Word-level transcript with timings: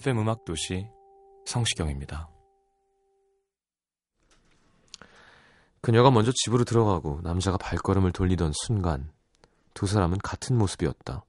FM 0.00 0.18
음악 0.20 0.46
도시 0.46 0.88
성시경입니다. 1.44 2.30
그녀가 5.82 6.10
먼저 6.10 6.32
집으로 6.34 6.64
들어가고 6.64 7.20
남자가 7.22 7.58
발걸음을 7.58 8.10
돌리던 8.12 8.52
순간 8.54 9.12
두 9.74 9.86
사람은 9.86 10.16
같은 10.18 10.56
모습이었다. 10.56 11.22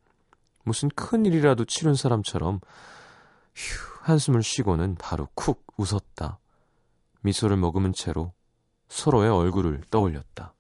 무슨 0.63 0.87
큰 0.87 1.25
일이라도 1.25 1.65
치른 1.65 1.95
사람처럼 1.95 2.61
휴 3.55 3.99
한숨을 4.03 4.41
쉬고는 4.41 4.95
바로 4.95 5.27
쿡 5.35 5.65
웃었다. 5.75 6.39
미소를 7.23 7.57
머금은 7.57 7.91
채로 7.91 8.31
서로의 8.87 9.31
얼굴을 9.31 9.81
떠올렸다. 9.91 10.53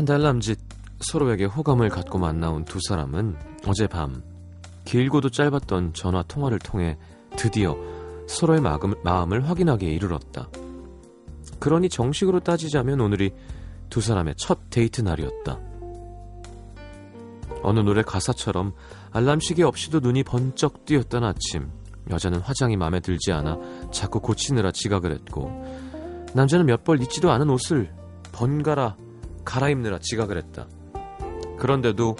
한 0.00 0.06
달 0.06 0.22
남짓 0.22 0.58
서로에게 1.00 1.44
호감을 1.44 1.90
갖고 1.90 2.18
만나온 2.18 2.64
두 2.64 2.78
사람은 2.88 3.36
어젯밤 3.66 4.22
길고도 4.86 5.28
짧았던 5.28 5.92
전화 5.92 6.22
통화를 6.22 6.58
통해 6.58 6.96
드디어 7.36 7.76
서로의 8.26 8.62
마음, 8.62 8.94
마음을 9.04 9.46
확인하기에 9.46 9.90
이르렀다. 9.90 10.48
그러니 11.58 11.90
정식으로 11.90 12.40
따지자면 12.40 12.98
오늘이 12.98 13.32
두 13.90 14.00
사람의 14.00 14.36
첫 14.38 14.70
데이트 14.70 15.02
날이었다. 15.02 15.60
어느 17.62 17.80
노래 17.80 18.00
가사처럼 18.00 18.72
알람시계 19.10 19.64
없이도 19.64 20.00
눈이 20.00 20.22
번쩍 20.22 20.86
뜨였던 20.86 21.24
아침 21.24 21.70
여자는 22.08 22.40
화장이 22.40 22.78
마음에 22.78 23.00
들지 23.00 23.32
않아 23.32 23.58
자꾸 23.92 24.20
고치느라 24.20 24.72
지각을 24.72 25.12
했고 25.12 25.50
남자는 26.32 26.64
몇벌 26.64 27.02
잊지도 27.02 27.30
않은 27.30 27.50
옷을 27.50 27.92
번갈아 28.32 28.96
갈아입느라 29.50 29.98
지각을 29.98 30.36
했다. 30.36 30.68
그런데도 31.58 32.14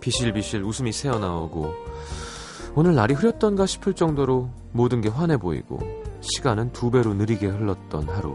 비실비실 0.00 0.62
웃음이 0.62 0.92
새어나오고 0.92 1.74
오늘 2.74 2.94
날이 2.94 3.12
흐렸던가 3.12 3.66
싶을 3.66 3.92
정도로 3.92 4.48
모든 4.72 5.02
게 5.02 5.10
환해 5.10 5.36
보이고 5.36 5.78
시간은 6.20 6.72
두 6.72 6.90
배로 6.90 7.12
느리게 7.12 7.48
흘렀던 7.48 8.08
하루. 8.08 8.34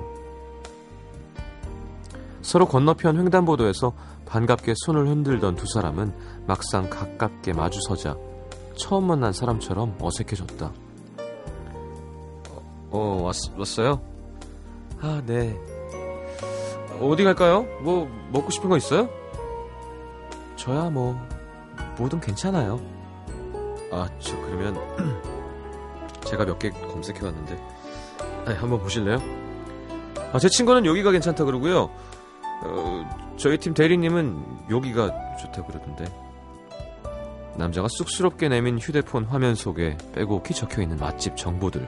서로 2.43 2.67
건너편 2.67 3.17
횡단보도에서 3.17 3.93
반갑게 4.27 4.73
손을 4.85 5.07
흔들던 5.07 5.55
두 5.55 5.65
사람은 5.73 6.13
막상 6.45 6.89
가깝게 6.89 7.53
마주서자 7.53 8.15
처음 8.75 9.07
만난 9.07 9.33
사람처럼 9.33 9.97
어색해졌다. 9.99 10.71
어, 12.49 12.89
어 12.91 13.21
왔, 13.23 13.35
왔어요? 13.57 14.01
아, 15.01 15.21
네. 15.25 15.72
어디 17.09 17.23
갈까요? 17.23 17.63
뭐 17.81 18.09
먹고 18.31 18.49
싶은 18.51 18.69
거 18.69 18.77
있어요? 18.77 19.09
저야 20.55 20.89
뭐 20.89 21.19
뭐든 21.97 22.19
괜찮아요. 22.21 22.79
아, 23.91 24.07
저 24.19 24.35
그러면 24.41 24.75
제가 26.25 26.45
몇 26.45 26.57
개 26.59 26.69
검색해 26.69 27.23
왔는데 27.23 27.59
아, 28.47 28.51
한번 28.59 28.79
보실래요? 28.79 29.17
아, 30.31 30.39
제 30.39 30.49
친구는 30.49 30.85
여기가 30.85 31.11
괜찮다 31.11 31.43
그러고요. 31.45 31.89
어, 32.65 33.33
저희 33.37 33.57
팀 33.57 33.73
대리님은 33.73 34.69
여기가 34.71 35.37
좋다 35.37 35.63
그러던데. 35.65 36.05
남자가 37.55 37.87
쑥스럽게 37.89 38.49
내민 38.49 38.79
휴대폰 38.79 39.25
화면 39.25 39.53
속에 39.53 39.95
빼곡히 40.15 40.55
적혀 40.55 40.81
있는 40.81 40.97
맛집 40.97 41.37
정보들. 41.37 41.87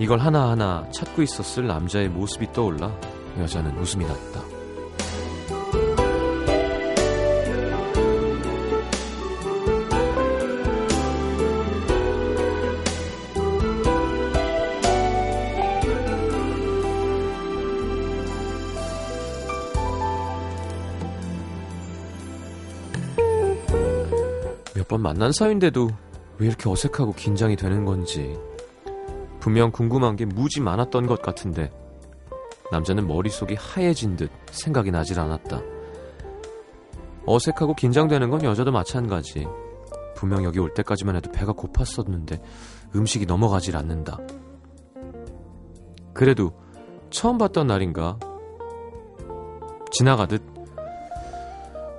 이걸 0.00 0.18
하나하나 0.18 0.88
찾고 0.90 1.22
있었을 1.22 1.66
남자의 1.68 2.08
모습이 2.08 2.52
떠올라 2.52 2.92
여자는 3.38 3.76
웃음이 3.78 4.04
났다. 4.06 4.42
몇 24.74 24.88
번 24.88 25.02
만난 25.02 25.32
사이인데도 25.32 25.90
왜 26.38 26.46
이렇게 26.46 26.68
어색하고 26.68 27.14
긴장이 27.14 27.56
되는 27.56 27.84
건지 27.84 28.38
분명 29.40 29.70
궁금한 29.72 30.16
게 30.16 30.24
무지 30.24 30.60
많았던 30.60 31.06
것 31.06 31.22
같은데 31.22 31.70
남자는 32.72 33.06
머릿속이 33.06 33.54
하얘진 33.54 34.16
듯 34.16 34.30
생각이 34.50 34.90
나질 34.90 35.20
않았다. 35.20 35.60
어색하고 37.26 37.74
긴장되는 37.74 38.30
건 38.30 38.42
여자도 38.44 38.72
마찬가지. 38.72 39.46
분명 40.14 40.44
여기 40.44 40.58
올 40.58 40.72
때까지만 40.72 41.16
해도 41.16 41.30
배가 41.30 41.52
고팠었는데 41.52 42.40
음식이 42.94 43.26
넘어가질 43.26 43.76
않는다. 43.76 44.18
그래도 46.14 46.52
처음 47.10 47.36
봤던 47.38 47.66
날인가 47.66 48.18
지나가듯 49.90 50.42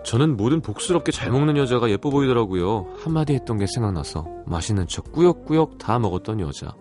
저는 0.03 0.37
뭐든 0.37 0.61
복스럽게 0.61 1.11
잘 1.11 1.31
먹는 1.31 1.57
여자가 1.57 1.89
예뻐 1.89 2.09
보이더라고요. 2.09 2.87
한마디 2.97 3.33
했던 3.33 3.57
게 3.57 3.65
생각나서 3.67 4.25
맛있는 4.45 4.87
척 4.87 5.11
꾸역꾸역 5.11 5.77
다 5.77 5.99
먹었던 5.99 6.39
여자. 6.39 6.73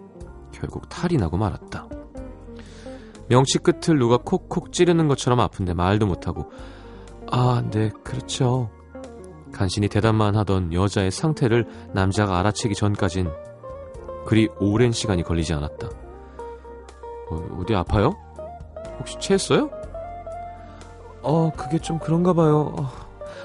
결국 0.53 0.89
탈이 0.89 1.17
나고 1.17 1.37
말았다. 1.37 1.89
명치 3.29 3.59
끝을 3.59 3.99
누가 3.99 4.17
콕콕 4.19 4.73
찌르는 4.73 5.09
것처럼 5.09 5.41
아픈데 5.41 5.75
말도 5.75 6.07
못하고 6.07 6.51
아, 7.31 7.63
네, 7.71 7.91
그렇죠. 8.05 8.71
간신히 9.53 9.89
대답만 9.89 10.37
하던 10.37 10.73
여자의 10.73 11.11
상태를 11.11 11.67
남자가 11.93 12.39
알아채기 12.39 12.75
전까진 12.75 13.31
그리 14.27 14.49
오랜 14.61 14.93
시간이 14.93 15.23
걸리지 15.23 15.55
않았다. 15.55 15.89
어, 17.31 17.65
디 17.67 17.75
아파요? 17.75 18.13
혹시 18.99 19.17
체했어요? 19.19 19.71
어, 21.23 21.51
그게 21.57 21.79
좀 21.79 21.99
그런가 21.99 22.33
봐요. 22.33 22.75
어, 22.79 22.91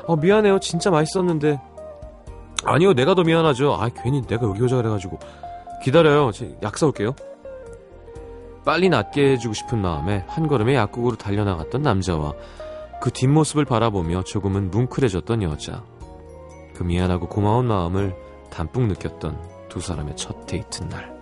어, 0.07 0.15
미안해요. 0.15 0.59
진짜 0.59 0.91
맛있었는데. 0.91 1.59
아니요, 2.63 2.93
내가 2.93 3.15
더 3.15 3.23
미안하죠. 3.23 3.73
아, 3.73 3.89
괜히 3.89 4.21
내가 4.21 4.47
여기 4.47 4.61
오자 4.61 4.75
그래가지고. 4.75 5.17
기다려요. 5.83 6.31
약 6.61 6.77
사올게요. 6.77 7.15
빨리 8.63 8.89
낫게 8.89 9.31
해주고 9.31 9.53
싶은 9.53 9.81
마음에 9.81 10.23
한 10.27 10.47
걸음에 10.47 10.75
약국으로 10.75 11.15
달려나갔던 11.15 11.81
남자와 11.81 12.33
그 13.01 13.09
뒷모습을 13.09 13.65
바라보며 13.65 14.23
조금은 14.23 14.69
뭉클해졌던 14.69 15.41
여자. 15.41 15.83
그 16.75 16.83
미안하고 16.83 17.27
고마운 17.27 17.65
마음을 17.65 18.15
담뿍 18.51 18.87
느꼈던 18.87 19.67
두 19.69 19.79
사람의 19.79 20.15
첫 20.15 20.45
데이트 20.45 20.83
날. 20.83 21.19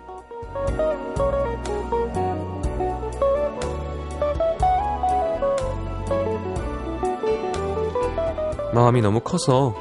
마음이 8.74 9.02
너무 9.02 9.22
커서 9.22 9.74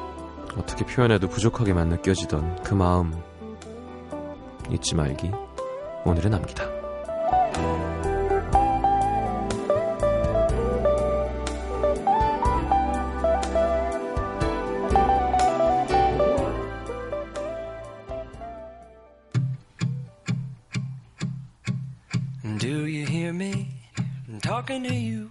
어떻게 0.57 0.85
표현해도 0.87 1.29
부족하게만 1.29 1.89
느껴지던 1.89 2.63
그 2.63 2.75
마음 2.75 3.13
잊지 4.71 4.95
말기 4.95 5.31
오늘은 6.05 6.31
남기다. 6.31 6.78
Do 22.57 22.87
you 22.87 23.05
hear 23.05 23.33
me 23.33 23.69
talking 24.41 24.83
to 24.85 24.95
you 24.95 25.31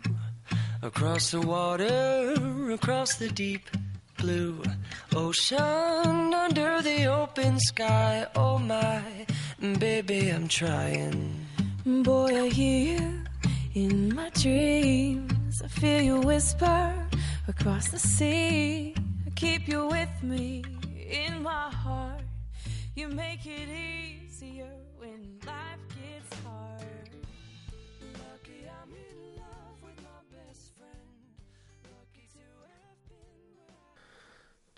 across 0.84 1.32
the 1.32 1.42
water, 1.42 2.36
across 2.72 3.16
the 3.16 3.28
deep 3.30 3.70
blue 4.18 4.62
ocean, 5.16 6.34
under 6.34 6.82
the 6.84 7.06
open 7.08 7.60
sky? 7.60 8.28
Oh 8.36 8.60
my, 8.60 9.02
baby, 9.80 10.30
I'm 10.30 10.48
trying. 10.48 11.48
Boy, 11.86 12.44
I 12.44 12.50
hear 12.50 13.00
you 13.00 13.24
in 13.74 14.14
my 14.16 14.30
dreams. 14.30 15.62
I 15.64 15.68
feel 15.68 16.02
you 16.02 16.20
whisper 16.20 16.94
across 17.48 17.90
the 17.90 18.00
sea. 18.00 18.94
I 19.26 19.30
keep 19.32 19.68
you 19.68 19.88
with 19.88 20.22
me 20.22 20.64
in 21.10 21.42
my 21.42 21.72
heart. 21.72 22.22
You 22.96 23.08
make 23.08 23.46
it 23.46 23.70
easier 23.70 24.87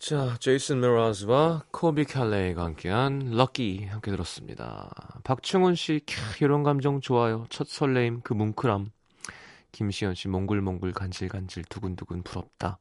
자, 0.09 0.35
제이슨 0.39 0.79
메라즈와 0.79 1.65
콜비 1.69 2.03
캘레이가 2.03 2.63
함께한 2.63 3.29
Lucky 3.29 3.85
함께 3.85 4.09
들었습니다. 4.09 4.89
박충훈 5.23 5.75
씨, 5.75 6.01
캬, 6.07 6.41
이런 6.41 6.63
감정 6.63 6.99
좋아요. 6.99 7.45
첫 7.51 7.67
설레임, 7.67 8.21
그 8.21 8.33
뭉클함. 8.33 8.89
김시현 9.71 10.15
씨, 10.15 10.27
몽글몽글 10.27 10.93
간질간질 10.93 11.65
두근두근 11.65 12.23
부럽다. 12.23 12.79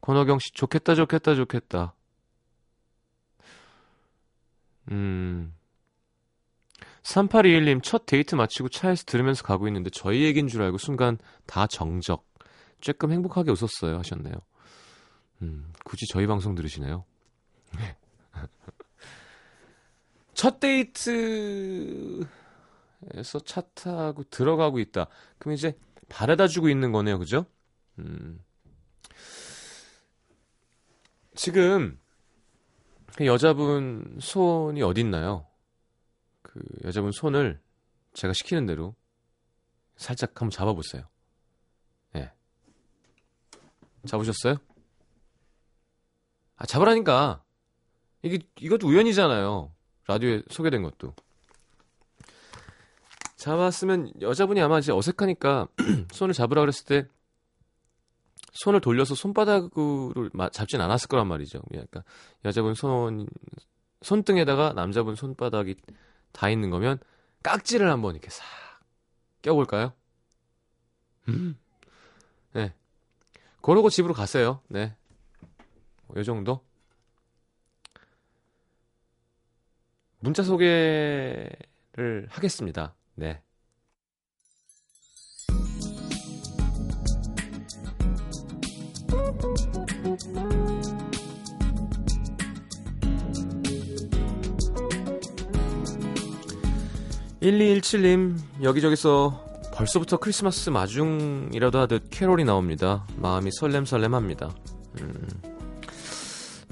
권호경 0.00 0.38
씨, 0.38 0.52
좋겠다, 0.54 0.94
좋겠다, 0.94 1.34
좋겠다. 1.34 1.92
음. 4.90 5.52
3821님, 7.02 7.82
첫 7.82 8.06
데이트 8.06 8.36
마치고 8.36 8.70
차에서 8.70 9.04
들으면서 9.04 9.42
가고 9.42 9.66
있는데 9.66 9.90
저희 9.90 10.22
얘기인 10.22 10.48
줄 10.48 10.62
알고 10.62 10.78
순간 10.78 11.18
다 11.44 11.66
정적. 11.66 12.24
쬐끔 12.80 13.12
행복하게 13.12 13.50
웃었어요. 13.50 13.98
하셨네요. 13.98 14.36
음, 15.42 15.72
굳이 15.84 16.06
저희 16.06 16.26
방송 16.26 16.54
들으시네요. 16.54 17.04
첫 20.34 20.60
데이트에서 20.60 22.26
차 23.44 23.62
타고 23.74 24.24
들어가고 24.24 24.78
있다. 24.78 25.06
그럼 25.38 25.54
이제 25.54 25.76
바래다 26.08 26.48
주고 26.48 26.68
있는 26.68 26.92
거네요. 26.92 27.18
그죠? 27.18 27.46
음. 27.98 28.42
지금 31.34 31.98
그 33.16 33.26
여자분 33.26 34.18
손이 34.20 34.82
어딨나요? 34.82 35.46
그 36.42 36.60
여자분 36.84 37.12
손을 37.12 37.60
제가 38.12 38.32
시키는 38.32 38.66
대로 38.66 38.94
살짝 39.96 40.30
한번 40.40 40.50
잡아보세요. 40.50 41.04
예. 42.16 42.32
잡으셨어요? 44.06 44.56
아, 46.56 46.66
잡으라니까. 46.66 47.42
이게, 48.22 48.38
이것도 48.60 48.86
우연이잖아요. 48.88 49.70
라디오에 50.06 50.42
소개된 50.50 50.82
것도. 50.82 51.14
잡았으면 53.36 54.12
여자분이 54.22 54.60
아마 54.62 54.78
이제 54.78 54.90
어색하니까 54.92 55.68
손을 56.12 56.32
잡으라 56.32 56.62
그랬을 56.62 56.86
때 56.86 57.08
손을 58.52 58.80
돌려서 58.80 59.14
손바닥으로 59.14 60.30
마- 60.32 60.48
잡진 60.48 60.80
않았을 60.80 61.08
거란 61.08 61.26
말이죠. 61.26 61.60
그러니까 61.68 62.04
여자분 62.44 62.74
손, 62.74 63.26
손등에다가 64.00 64.72
남자분 64.72 65.14
손바닥이 65.16 65.74
다 66.32 66.48
있는 66.48 66.70
거면 66.70 66.98
깍지를 67.42 67.90
한번 67.90 68.14
이렇게 68.14 68.30
싹 68.30 68.44
껴볼까요? 69.42 69.92
음. 71.28 71.58
네. 72.52 72.72
그러고 73.60 73.90
집으로 73.90 74.14
가세요. 74.14 74.60
네. 74.68 74.94
뭐, 76.14 76.20
요 76.20 76.24
정도? 76.24 76.60
문자 80.20 80.44
소개를 80.44 81.58
하겠습니다. 82.30 82.94
네. 83.16 83.42
(1217님) 97.40 98.38
여기저기서 98.62 99.44
벌써부터 99.74 100.16
크리스마스 100.18 100.70
마중이라도 100.70 101.78
하듯 101.80 102.08
캐롤이 102.10 102.44
나옵니다 102.44 103.06
마음이 103.16 103.50
설렘설렘합니다 103.52 104.54
음. 105.00 105.53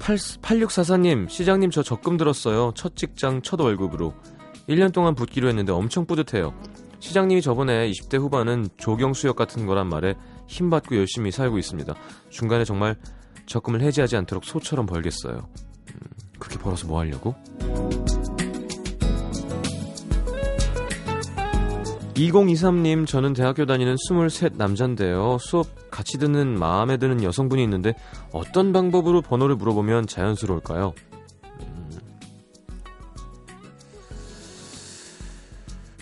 8, 0.03 0.17
8644님, 0.17 1.29
시장님 1.29 1.71
저 1.71 1.81
적금 1.81 2.17
들었어요. 2.17 2.73
첫 2.75 2.97
직장, 2.97 3.41
첫 3.41 3.61
월급으로. 3.61 4.13
1년 4.67 4.91
동안 4.91 5.15
붙기로 5.15 5.47
했는데 5.47 5.71
엄청 5.71 6.05
뿌듯해요. 6.05 6.53
시장님이 6.99 7.41
저번에 7.41 7.89
20대 7.89 8.19
후반은 8.19 8.67
조경수역 8.75 9.37
같은 9.37 9.65
거란 9.65 9.87
말에 9.87 10.15
힘받고 10.47 10.97
열심히 10.97 11.31
살고 11.31 11.57
있습니다. 11.57 11.95
중간에 12.29 12.65
정말 12.65 12.97
적금을 13.45 13.79
해지하지 13.79 14.17
않도록 14.17 14.43
소처럼 14.43 14.87
벌겠어요. 14.87 15.37
음, 15.37 15.99
그렇게 16.37 16.59
벌어서 16.59 16.85
뭐 16.85 16.99
하려고? 16.99 17.33
2023님, 22.13 23.07
저는 23.07 23.33
대학교 23.33 23.65
다니는 23.65 23.95
23 23.95 24.51
남잔데요. 24.57 25.37
수업 25.39 25.67
같이 25.89 26.17
듣는 26.17 26.57
마음에 26.59 26.97
드는 26.97 27.23
여성분이 27.23 27.63
있는데 27.63 27.93
어떤 28.31 28.71
방법으로 28.73 29.21
번호를 29.21 29.55
물어보면 29.55 30.07
자연스러울까요? 30.07 30.93
음. 31.61 31.99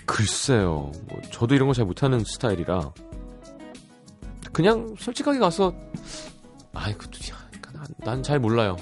글쎄요. 0.06 0.92
뭐 1.08 1.22
저도 1.31 1.56
이런 1.56 1.68
거 1.68 1.74
잘 1.74 1.86
못하는 1.86 2.24
스타일이라 2.25 2.91
그냥 4.51 4.96
솔직하게 5.00 5.39
가서 5.39 5.74
아이 6.74 6.94
그난잘 8.03 8.39
몰라요. 8.39 8.75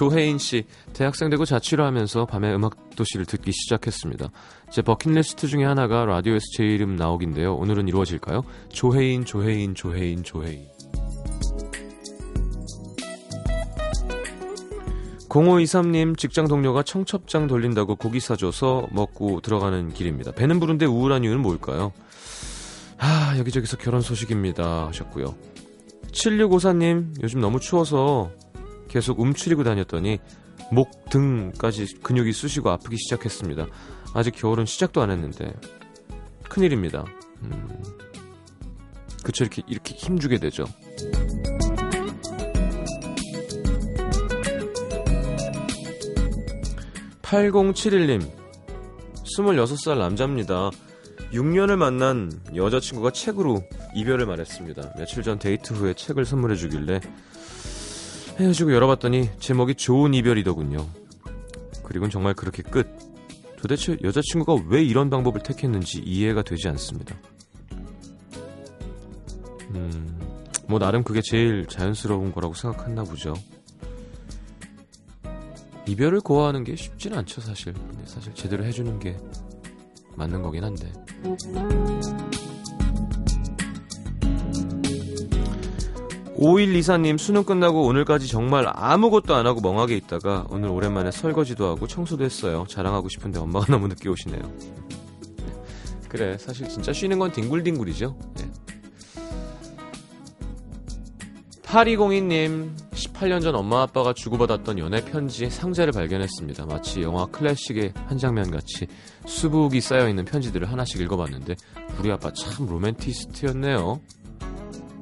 조혜인 0.00 0.38
씨, 0.38 0.64
대학생 0.94 1.28
되고 1.28 1.44
자취를 1.44 1.84
하면서 1.84 2.24
밤에 2.24 2.54
음악 2.54 2.96
도시를 2.96 3.26
듣기 3.26 3.52
시작했습니다. 3.52 4.30
제 4.70 4.80
버킷리스트 4.80 5.46
중에 5.46 5.64
하나가 5.64 6.06
라디오에서 6.06 6.42
제 6.56 6.64
이름 6.64 6.96
나오기인데요. 6.96 7.54
오늘은 7.54 7.86
이루어질까요? 7.86 8.42
조혜인, 8.70 9.26
조혜인, 9.26 9.74
조혜인, 9.74 10.22
조혜인. 10.22 10.68
0523님 15.28 16.16
직장 16.16 16.48
동료가 16.48 16.82
청첩장 16.82 17.46
돌린다고 17.46 17.96
고기 17.96 18.20
사줘서 18.20 18.88
먹고 18.92 19.42
들어가는 19.42 19.92
길입니다. 19.92 20.32
배는 20.32 20.60
부른데 20.60 20.86
우울한 20.86 21.24
이유는 21.24 21.42
뭘까요? 21.42 21.92
아 22.96 23.34
여기저기서 23.36 23.76
결혼 23.76 24.00
소식입니다 24.00 24.86
하셨고요. 24.86 25.34
7654님 26.10 27.22
요즘 27.22 27.42
너무 27.42 27.60
추워서 27.60 28.30
계속 28.90 29.20
움츠리고 29.20 29.62
다녔더니 29.62 30.18
목 30.72 31.08
등까지 31.10 31.86
근육이 32.02 32.32
쑤시고 32.32 32.70
아프기 32.70 32.96
시작했습니다. 32.96 33.66
아직 34.14 34.34
겨울은 34.34 34.66
시작도 34.66 35.00
안 35.00 35.10
했는데 35.10 35.54
큰일입니다. 36.48 37.04
음, 37.42 37.68
그쵸 39.22 39.44
이렇게 39.44 39.62
이렇게 39.68 39.94
힘주게 39.94 40.38
되죠. 40.38 40.64
8071님 47.22 48.28
26살 49.38 49.98
남자입니다. 49.98 50.70
6년을 51.32 51.76
만난 51.76 52.32
여자친구가 52.56 53.12
책으로 53.12 53.62
이별을 53.94 54.26
말했습니다. 54.26 54.94
며칠 54.96 55.22
전 55.22 55.38
데이트 55.38 55.74
후에 55.74 55.94
책을 55.94 56.24
선물해 56.24 56.56
주길래 56.56 57.00
헤어지고 58.38 58.72
열어봤더니 58.72 59.30
제목이 59.38 59.74
좋은 59.74 60.14
이별이더군요. 60.14 60.86
그리고는 61.84 62.10
정말 62.10 62.34
그렇게 62.34 62.62
끝. 62.62 62.88
도대체 63.56 63.98
여자친구가 64.02 64.64
왜 64.68 64.82
이런 64.82 65.10
방법을 65.10 65.42
택했는지 65.42 65.98
이해가 65.98 66.42
되지 66.42 66.68
않습니다. 66.68 67.14
음, 69.74 70.18
뭐 70.66 70.78
나름 70.78 71.02
그게 71.04 71.20
제일 71.22 71.66
자연스러운 71.66 72.32
거라고 72.32 72.54
생각했나 72.54 73.04
보죠. 73.04 73.34
이별을 75.86 76.20
고하는 76.20 76.64
게 76.64 76.76
쉽지는 76.76 77.18
않죠, 77.18 77.40
사실. 77.40 77.72
근데 77.74 78.06
사실 78.06 78.32
제대로 78.34 78.64
해주는 78.64 78.98
게 78.98 79.16
맞는 80.16 80.42
거긴 80.42 80.64
한데. 80.64 80.90
5124님 86.40 87.18
수능 87.18 87.44
끝나고 87.44 87.84
오늘까지 87.84 88.26
정말 88.26 88.66
아무것도 88.66 89.34
안 89.34 89.46
하고 89.46 89.60
멍하게 89.60 89.94
있다가 89.96 90.46
오늘 90.48 90.70
오랜만에 90.70 91.10
설거지도 91.10 91.66
하고 91.66 91.86
청소도 91.86 92.24
했어요. 92.24 92.64
자랑하고 92.68 93.08
싶은데 93.10 93.38
엄마가 93.38 93.66
너무 93.70 93.88
늦게 93.88 94.08
오시네요. 94.08 94.40
그래 96.08 96.36
사실 96.38 96.68
진짜 96.68 96.92
쉬는 96.92 97.18
건 97.18 97.30
뒹굴뒹굴이죠. 97.30 98.16
네. 98.36 98.50
8202님 101.62 102.70
18년 102.90 103.42
전 103.42 103.54
엄마 103.54 103.82
아빠가 103.82 104.12
주고받았던 104.12 104.78
연애 104.80 105.04
편지의 105.04 105.50
상자를 105.50 105.92
발견했습니다. 105.92 106.66
마치 106.66 107.02
영화 107.02 107.26
클래식의 107.26 107.92
한 108.06 108.18
장면 108.18 108.50
같이 108.50 108.88
수북이 109.26 109.80
쌓여있는 109.80 110.24
편지들을 110.24 110.68
하나씩 110.68 111.00
읽어봤는데 111.00 111.54
우리 112.00 112.10
아빠 112.10 112.32
참 112.32 112.66
로맨티스트였네요. 112.66 114.00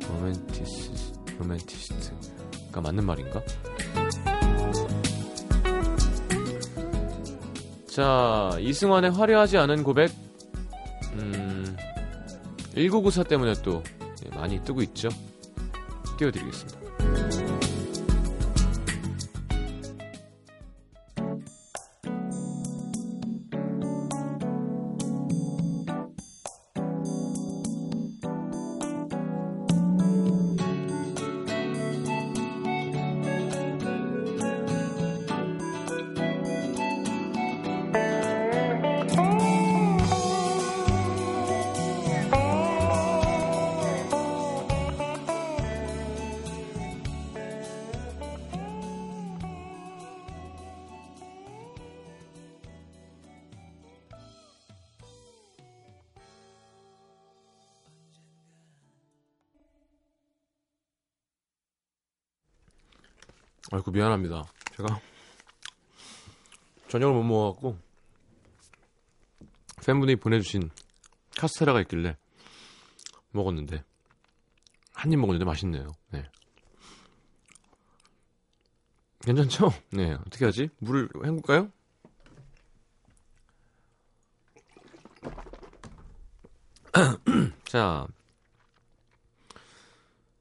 로맨티스 0.08 1.07
로맨티스트가 1.38 2.80
맞는 2.80 3.04
말인가? 3.04 3.42
자 7.86 8.56
이승환의 8.60 9.10
화려하지 9.12 9.58
않은 9.58 9.82
고백 9.82 10.12
음, 11.14 11.76
1994 12.74 13.24
때문에 13.24 13.54
또 13.62 13.82
많이 14.34 14.62
뜨고 14.62 14.82
있죠. 14.82 15.08
띄워드리겠습니다. 16.16 16.87
아이고 63.70 63.90
미안합니다. 63.90 64.44
제가 64.76 65.00
저녁을 66.88 67.14
못 67.14 67.22
먹어갖고 67.22 67.78
팬분이 69.84 70.16
보내주신 70.16 70.70
카스테라가 71.38 71.80
있길래 71.82 72.16
먹었는데 73.32 73.84
한 74.94 75.12
입 75.12 75.18
먹었는데 75.18 75.44
맛있네요. 75.44 75.92
네. 76.10 76.24
괜찮죠? 79.20 79.70
네. 79.90 80.12
어떻게 80.14 80.44
하지? 80.46 80.68
물을 80.78 81.08
헹굴까요? 81.24 81.70
자, 87.64 88.06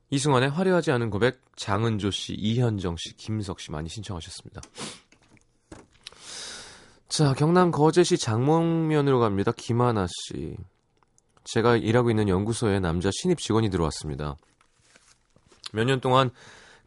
이승환의 0.09 0.49
화려하지 0.49 0.91
않은 0.91 1.09
고백 1.09 1.41
장은조 1.55 2.11
씨, 2.11 2.33
이현정 2.33 2.95
씨, 2.97 3.15
김석 3.17 3.59
씨 3.59 3.71
많이 3.71 3.89
신청하셨습니다. 3.89 4.61
자, 7.09 7.33
경남 7.33 7.71
거제시 7.71 8.17
장목면으로 8.17 9.19
갑니다. 9.19 9.51
김하나 9.55 10.07
씨. 10.07 10.55
제가 11.43 11.77
일하고 11.77 12.09
있는 12.09 12.27
연구소에 12.27 12.79
남자 12.79 13.09
신입 13.11 13.39
직원이 13.39 13.69
들어왔습니다. 13.69 14.35
몇 15.73 15.85
년 15.85 15.99
동안 15.99 16.29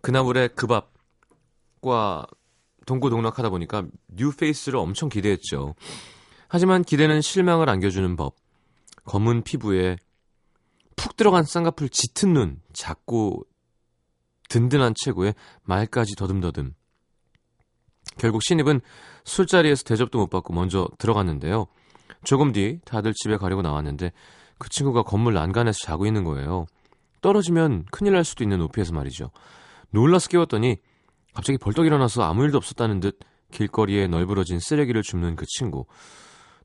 그나물의 0.02 0.50
그밥과 0.54 2.26
동고동락하다 2.86 3.50
보니까 3.50 3.84
뉴페이스를 4.08 4.78
엄청 4.78 5.08
기대했죠. 5.08 5.74
하지만 6.48 6.82
기대는 6.84 7.20
실망을 7.20 7.68
안겨주는 7.68 8.16
법. 8.16 8.34
검은 9.04 9.42
피부에 9.42 9.96
푹 11.00 11.16
들어간 11.16 11.44
쌍꺼풀 11.44 11.88
짙은 11.88 12.34
눈, 12.34 12.60
작고 12.74 13.46
든든한 14.50 14.92
체구에 15.02 15.32
말까지 15.62 16.14
더듬더듬. 16.14 16.74
결국 18.18 18.42
신입은 18.42 18.82
술자리에서 19.24 19.84
대접도 19.84 20.18
못 20.18 20.28
받고 20.28 20.52
먼저 20.52 20.86
들어갔는데요. 20.98 21.68
조금 22.22 22.52
뒤 22.52 22.80
다들 22.84 23.14
집에 23.14 23.38
가려고 23.38 23.62
나왔는데 23.62 24.12
그 24.58 24.68
친구가 24.68 25.04
건물 25.04 25.32
난간에서 25.32 25.78
자고 25.78 26.04
있는 26.04 26.22
거예요. 26.24 26.66
떨어지면 27.22 27.86
큰일 27.90 28.12
날 28.12 28.22
수도 28.22 28.44
있는 28.44 28.58
높이에서 28.58 28.92
말이죠. 28.92 29.30
놀라서 29.88 30.28
깨웠더니 30.28 30.76
갑자기 31.32 31.56
벌떡 31.56 31.86
일어나서 31.86 32.24
아무 32.24 32.44
일도 32.44 32.58
없었다는 32.58 33.00
듯 33.00 33.20
길거리에 33.52 34.06
널브러진 34.06 34.58
쓰레기를 34.58 35.02
줍는 35.02 35.36
그 35.36 35.46
친구. 35.48 35.86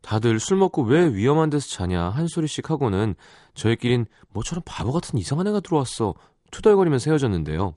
다들 0.06 0.40
술 0.40 0.58
먹고 0.58 0.84
왜 0.84 1.12
위험한 1.12 1.50
데서 1.50 1.68
자냐 1.68 2.10
한 2.10 2.28
소리씩 2.28 2.70
하고는 2.70 3.16
저희끼린 3.56 4.06
뭐처럼 4.30 4.62
바보 4.64 4.92
같은 4.92 5.18
이상한 5.18 5.48
애가 5.48 5.62
들어왔어 5.62 6.14
투덜거리면서 6.52 7.10
헤어졌는데요. 7.10 7.74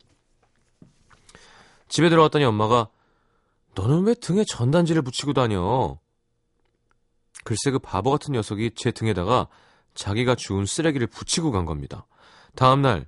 집에 1.88 2.10
들어갔더니 2.10 2.44
엄마가 2.44 2.90
너는 3.74 4.02
왜 4.02 4.12
등에 4.12 4.44
전단지를 4.44 5.00
붙이고 5.00 5.32
다녀? 5.32 5.98
글쎄 7.44 7.70
그 7.70 7.78
바보 7.78 8.10
같은 8.10 8.34
녀석이 8.34 8.72
제 8.74 8.90
등에다가 8.90 9.48
자기가 9.94 10.34
주운 10.34 10.66
쓰레기를 10.66 11.06
붙이고 11.06 11.50
간 11.50 11.64
겁니다. 11.64 12.06
다음날 12.56 13.06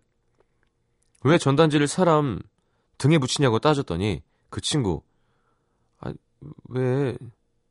왜 1.25 1.37
전단지를 1.37 1.89
사람 1.89 2.41
등에 2.97 3.19
붙이냐고 3.19 3.59
따졌더니 3.59 4.23
그 4.49 4.63
친구 4.63 5.03
아, 5.99 6.11
왜 6.71 7.19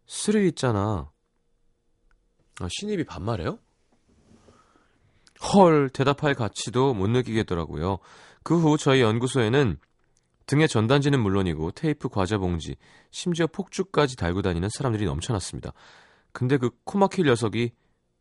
스릴 0.06 0.46
있잖아. 0.50 1.10
아, 2.60 2.68
신입이 2.70 3.06
반말해요? 3.06 3.60
헐, 5.54 5.90
대답할 5.90 6.34
가치도 6.36 6.94
못 6.94 7.08
느끼겠더라고요. 7.10 8.00
그 8.44 8.58
후 8.60 8.78
저희 8.78 9.02
연구소에는 9.02 9.78
등에 10.46 10.68
전단지는 10.68 11.22
물론이고 11.22 11.72
테이프 11.72 12.10
과자 12.10 12.38
봉지, 12.38 12.76
심지어 13.12 13.48
폭죽까지 13.48 14.16
달고 14.18 14.42
다니는 14.42 14.70
사람들이 14.70 15.06
넘쳐났습니다. 15.06 15.74
근데 16.32 16.58
그 16.58 16.72
코막힐 16.84 17.26
녀석이 17.26 17.72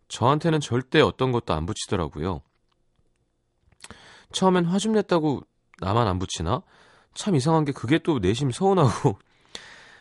저한테는 0.08 0.60
절대 0.60 1.00
어떤 1.00 1.32
것도 1.32 1.54
안 1.54 1.66
붙이더라고요. 1.66 2.42
처음엔 4.32 4.66
화 4.66 4.78
좀 4.78 4.92
냈다고 4.92 5.42
나만 5.80 6.06
안 6.06 6.18
붙이나? 6.18 6.62
참 7.14 7.34
이상한 7.34 7.64
게 7.64 7.72
그게 7.72 7.98
또 7.98 8.18
내심 8.18 8.50
서운하고 8.50 9.18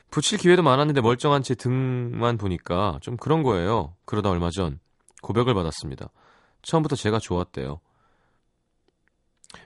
붙일 0.10 0.38
기회도 0.38 0.64
많았는데 0.64 1.02
멀쩡한 1.02 1.44
제 1.44 1.54
등만 1.56 2.38
보니까 2.38 3.00
좀 3.02 3.18
그런 3.18 3.44
거예요. 3.44 3.96
그러다 4.06 4.30
얼마 4.30 4.50
전 4.50 4.80
고백을 5.22 5.54
받았습니다. 5.54 6.10
처음부터 6.62 6.96
제가 6.96 7.20
좋았대요. 7.20 7.80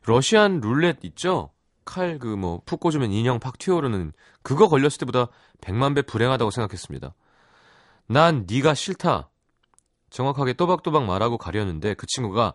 러시안 0.06 0.60
룰렛 0.62 1.04
있죠? 1.06 1.52
칼 1.86 2.20
그 2.20 2.36
뭐 2.38 2.62
푹 2.66 2.80
꽂으면 2.80 3.12
인형 3.12 3.40
팍 3.40 3.58
튀어오르는 3.58 4.14
그거 4.44 4.68
걸렸을 4.68 5.00
때보다 5.00 5.28
100만 5.62 5.96
배 5.96 6.02
불행하다고 6.04 6.52
생각했습니다. 6.52 7.14
난 8.08 8.46
네가 8.50 8.74
싫다. 8.74 9.30
정확하게 10.10 10.54
또박또박 10.54 11.06
말하고 11.06 11.38
가려는데 11.38 11.94
그 11.96 12.06
친구가 12.08 12.54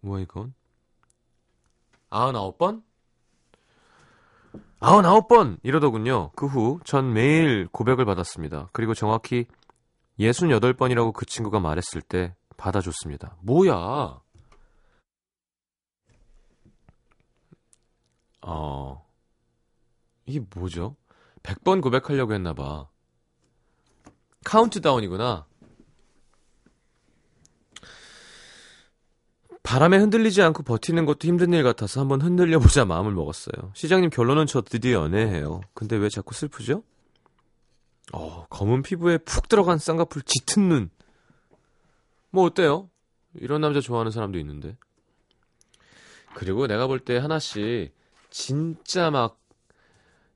뭐야 0.00 0.22
이건? 0.22 0.54
99번? 2.10 2.82
99번! 4.84 5.58
이러더군요. 5.62 6.30
그 6.36 6.46
후 6.46 6.78
전 6.84 7.12
매일 7.14 7.66
고백을 7.68 8.04
받았습니다. 8.04 8.68
그리고 8.72 8.92
정확히 8.94 9.46
68번이라고 10.20 11.12
그 11.14 11.24
친구가 11.24 11.58
말했을 11.60 12.02
때 12.02 12.34
받아줬습니다. 12.56 13.36
뭐야? 13.40 14.20
어, 18.42 19.06
이게 20.26 20.40
뭐죠? 20.54 20.96
100번 21.42 21.82
고백하려고 21.82 22.34
했나 22.34 22.52
봐. 22.52 22.86
카운트다운이구나. 24.44 25.46
바람에 29.74 29.96
흔들리지 29.96 30.40
않고 30.40 30.62
버티는 30.62 31.04
것도 31.04 31.26
힘든 31.26 31.52
일 31.52 31.64
같아서 31.64 32.00
한번 32.00 32.22
흔들려 32.22 32.60
보자 32.60 32.84
마음을 32.84 33.10
먹었어요. 33.10 33.72
시장님 33.74 34.10
결론은 34.10 34.46
저 34.46 34.60
드디어 34.62 35.02
연애해요. 35.02 35.62
근데 35.74 35.96
왜 35.96 36.08
자꾸 36.08 36.32
슬프죠? 36.32 36.84
어, 38.12 38.46
검은 38.50 38.82
피부에 38.82 39.18
푹 39.18 39.48
들어간 39.48 39.78
쌍꺼풀 39.78 40.22
짙은 40.22 40.68
눈. 40.68 40.90
뭐 42.30 42.44
어때요? 42.44 42.88
이런 43.34 43.62
남자 43.62 43.80
좋아하는 43.80 44.12
사람도 44.12 44.38
있는데. 44.38 44.76
그리고 46.36 46.68
내가 46.68 46.86
볼 46.86 47.00
때 47.00 47.18
하나씩 47.18 47.92
진짜 48.30 49.10
막 49.10 49.40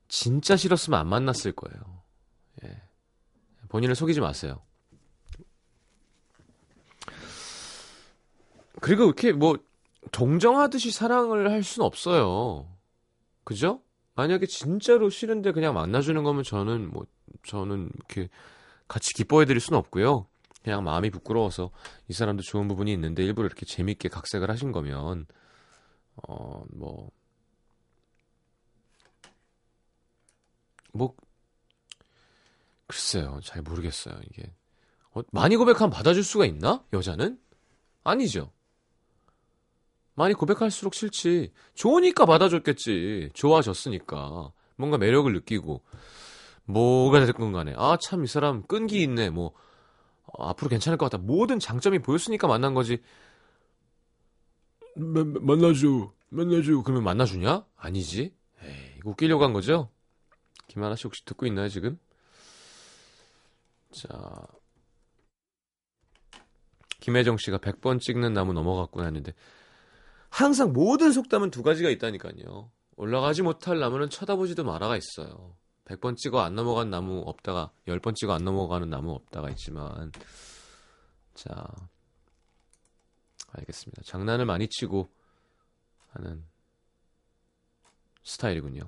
진짜 0.09 0.57
싫었으면 0.57 0.99
안 0.99 1.07
만났을 1.07 1.53
거예요. 1.53 1.79
예. 2.65 2.81
본인을 3.69 3.95
속이지 3.95 4.19
마세요. 4.19 4.59
그리고 8.81 9.05
이렇게 9.05 9.31
뭐 9.31 9.57
동정하듯이 10.11 10.91
사랑을 10.91 11.51
할 11.51 11.63
수는 11.63 11.85
없어요. 11.85 12.67
그죠? 13.43 13.81
만약에 14.15 14.45
진짜로 14.45 15.09
싫은데 15.09 15.51
그냥 15.53 15.73
만나주는 15.73 16.21
거면 16.23 16.43
저는 16.43 16.91
뭐 16.91 17.05
저는 17.43 17.89
이렇게 17.95 18.29
같이 18.87 19.13
기뻐해드릴 19.13 19.59
수는 19.61 19.79
없고요. 19.79 20.27
그냥 20.63 20.83
마음이 20.83 21.09
부끄러워서 21.09 21.71
이 22.09 22.13
사람도 22.13 22.43
좋은 22.43 22.67
부분이 22.67 22.91
있는데 22.93 23.23
일부러 23.23 23.47
이렇게 23.47 23.65
재밌게 23.65 24.09
각색을 24.09 24.49
하신 24.49 24.71
거면 24.71 25.25
어 26.27 26.63
뭐 26.73 27.09
뭐 30.91 31.15
글쎄요 32.87 33.39
잘 33.43 33.61
모르겠어요 33.61 34.19
이게 34.29 34.53
어, 35.11 35.21
많이 35.31 35.55
고백하면 35.55 35.89
받아줄 35.91 36.23
수가 36.23 36.45
있나 36.45 36.83
여자는 36.93 37.39
아니죠 38.03 38.51
많이 40.19 40.33
고백할수록 40.33 40.93
싫지. 40.93 41.53
좋으니까 41.75 42.25
받아줬겠지. 42.25 43.29
좋아졌으니까. 43.33 44.51
뭔가 44.75 44.97
매력을 44.97 45.31
느끼고. 45.31 45.81
뭐가 46.65 47.25
됐건 47.25 47.53
간에. 47.53 47.73
아 47.77 47.97
참 47.97 48.23
이 48.23 48.27
사람 48.27 48.61
끈기 48.63 49.01
있네. 49.01 49.29
뭐 49.29 49.53
어, 50.25 50.49
앞으로 50.49 50.69
괜찮을 50.69 50.97
것 50.97 51.09
같다 51.09 51.23
모든 51.23 51.57
장점이 51.57 51.99
보였으니까 51.99 52.47
만난 52.47 52.73
거지. 52.73 53.01
마, 54.95 55.23
만나줘 55.23 56.11
만나줘 56.29 56.81
그러면 56.83 57.03
만나주냐? 57.05 57.65
아니지. 57.77 58.33
에이 58.61 58.93
이거 58.97 59.11
웃기려고 59.11 59.43
한 59.45 59.53
거죠? 59.53 59.89
김하나 60.67 60.95
씨 60.97 61.03
혹시 61.05 61.23
듣고 61.23 61.45
있나요 61.47 61.69
지금? 61.69 61.97
자. 63.91 64.09
김혜정 66.99 67.37
씨가 67.37 67.59
100번 67.59 68.01
찍는 68.01 68.33
나무 68.33 68.51
넘어갔구나 68.53 69.05
했는데 69.05 69.33
항상 70.29 70.73
모든 70.73 71.11
속담은 71.11 71.51
두 71.51 71.63
가지가 71.63 71.89
있다니까요 71.89 72.71
올라가지 72.95 73.41
못할 73.41 73.79
나무는 73.79 74.09
쳐다보지도 74.09 74.63
마라가 74.63 74.97
있어요 74.97 75.55
100번 75.85 76.15
찍어 76.17 76.39
안 76.41 76.55
넘어간 76.55 76.89
나무 76.89 77.21
없다가 77.25 77.71
10번 77.87 78.15
찍어 78.15 78.33
안 78.33 78.43
넘어가는 78.43 78.89
나무 78.89 79.11
없다가 79.11 79.49
있지만 79.49 80.11
자 81.33 81.65
알겠습니다. 83.51 84.03
장난을 84.03 84.45
많이 84.45 84.67
치고 84.67 85.09
하는 86.11 86.43
스타일이군요. 88.23 88.83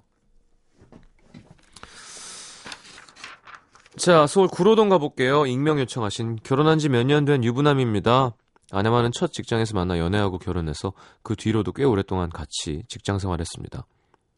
자, 3.98 4.26
서울 4.28 4.48
구로동 4.48 4.90
가볼게요. 4.90 5.46
익명 5.46 5.80
요청하신 5.80 6.38
결혼한 6.44 6.80
지 6.80 6.90
몇 6.90 7.06
년 7.06 7.26
된 7.26 7.44
유부남입니다. 7.44 8.36
아내와는 8.72 9.12
첫 9.14 9.32
직장에서 9.32 9.76
만나 9.76 10.00
연애하고 10.00 10.38
결혼해서 10.38 10.94
그 11.24 11.36
뒤로도 11.36 11.74
꽤 11.74 11.84
오랫동안 11.84 12.30
같이 12.30 12.84
직장 12.88 13.20
생활했습니다. 13.20 13.86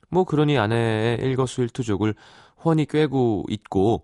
뭐 0.10 0.24
그러니 0.24 0.58
아내의 0.58 1.20
일거수일투족을 1.20 2.16
훤히 2.64 2.86
꿰고 2.86 3.46
있고 3.50 4.04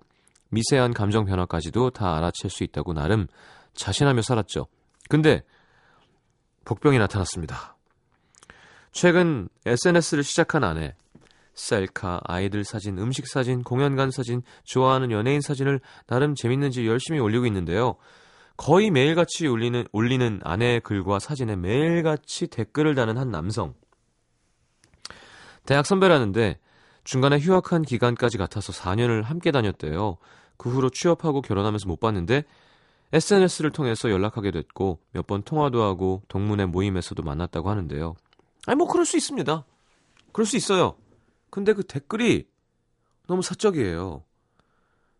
미세한 0.50 0.94
감정 0.94 1.26
변화까지도 1.26 1.92
다 1.92 2.18
알아챌 2.18 2.50
수 2.50 2.64
있다고 2.64 2.94
나름 2.94 3.28
자신하며 3.74 4.22
살았죠. 4.22 4.68
근데 5.10 5.44
복병이 6.66 6.98
나타났습니다. 6.98 7.76
최근 8.92 9.50
SNS를 9.66 10.24
시작한 10.24 10.64
아내 10.64 10.96
셀카, 11.54 12.22
아이들 12.24 12.64
사진, 12.64 12.98
음식 12.98 13.28
사진, 13.28 13.64
공연 13.64 13.96
간 13.96 14.12
사진, 14.12 14.42
좋아하는 14.64 15.12
연예인 15.12 15.42
사진을 15.42 15.82
나름 16.08 16.34
재밌는지 16.34 16.88
열심히 16.88 17.20
올리고 17.20 17.46
있는데요. 17.46 17.96
거의 18.60 18.92
매일같이 18.92 19.48
올리는, 19.48 19.86
올리는 19.94 20.42
아내의 20.44 20.82
글과 20.82 21.20
사진에 21.20 21.56
매일같이 21.56 22.48
댓글을 22.48 22.94
다는 22.94 23.18
한 23.18 23.32
남성. 23.32 23.74
대학 25.66 25.86
선배라는데 25.86 26.60
중간에 27.06 27.40
휴학한 27.40 27.84
기간까지 27.84 28.38
같아서 28.38 28.74
4년을 28.74 29.24
함께 29.24 29.52
다녔대요. 29.52 30.18
그 30.58 30.70
후로 30.70 30.90
취업하고 30.90 31.42
결혼하면서 31.42 31.88
못 31.88 32.02
봤는데 32.02 32.44
SNS를 33.14 33.72
통해서 33.72 34.12
연락하게 34.12 34.52
됐고 34.52 35.00
몇 35.14 35.26
번 35.26 35.42
통화도 35.42 35.82
하고 35.82 36.22
동문회 36.28 36.66
모임에서도 36.66 37.24
만났다고 37.24 37.70
하는데요. 37.70 38.14
아니 38.68 38.76
뭐 38.76 38.88
그럴 38.88 39.06
수 39.06 39.16
있습니다. 39.16 39.64
그럴 40.34 40.46
수 40.46 40.58
있어요. 40.58 40.98
근데 41.50 41.72
그 41.72 41.84
댓글이 41.84 42.46
너무 43.26 43.42
사적이에요. 43.42 44.26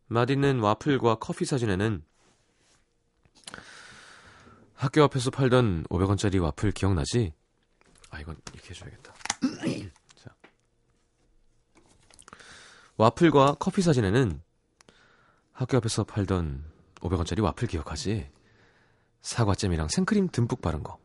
맛있는 0.08 0.60
와플과 0.60 1.16
커피 1.16 1.46
사진에는 1.46 2.04
학교 4.76 5.04
앞에서 5.04 5.30
팔던 5.32 5.84
500원짜리 5.90 6.42
와플 6.42 6.72
기억나지? 6.72 7.34
아 8.12 8.20
이건 8.20 8.38
이렇게 8.54 8.70
해줘야겠다. 8.70 9.14
자. 10.16 10.36
와플과 12.98 13.56
커피 13.60 13.82
사진에는 13.82 14.42
학교 15.52 15.78
앞에서 15.78 16.06
팔던 16.06 16.64
500원짜리 17.02 17.44
와플 17.44 17.68
기억하지? 17.68 18.30
사과잼이랑 19.22 19.90
생크림 19.90 20.30
듬뿍 20.30 20.62
바른 20.62 20.82
거. 20.84 20.98